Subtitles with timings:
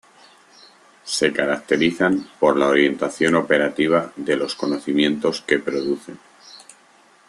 [1.03, 6.17] Se caracterizan por la orientación operativa de los conocimientos que producen.